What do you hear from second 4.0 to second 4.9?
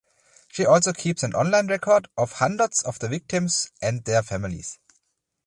their families.